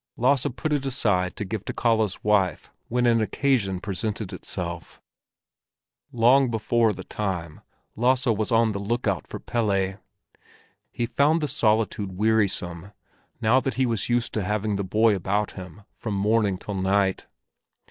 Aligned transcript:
Lasse 0.17 0.47
put 0.55 0.73
it 0.73 0.83
aside 0.83 1.35
to 1.35 1.45
give 1.45 1.63
to 1.65 1.73
Kalle's 1.73 2.23
wife, 2.23 2.71
when 2.87 3.05
an 3.05 3.21
occasion 3.21 3.79
presented 3.79 4.33
itself. 4.33 4.99
Long 6.11 6.49
before 6.49 6.91
the 6.91 7.03
time, 7.03 7.61
Lasse 7.95 8.25
was 8.25 8.51
on 8.51 8.71
the 8.71 8.79
lookout 8.79 9.27
for 9.27 9.37
Pelle. 9.39 9.99
He 10.89 11.05
found 11.05 11.39
the 11.39 11.47
solitude 11.47 12.17
wearisome, 12.17 12.93
now 13.41 13.59
that 13.59 13.75
he 13.75 13.85
was 13.85 14.09
used 14.09 14.33
to 14.33 14.43
having 14.43 14.75
the 14.75 14.83
boy 14.83 15.13
about 15.15 15.51
him 15.51 15.83
from 15.93 16.15
morning 16.15 16.57
till 16.57 16.73
night. 16.73 17.27